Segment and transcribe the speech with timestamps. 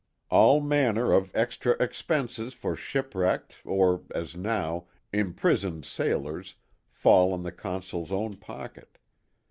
[0.31, 6.55] All manner of extra expenses for shipwrecked or as now, imprisoned sailors
[6.89, 8.97] fall on the Consul's own pocket.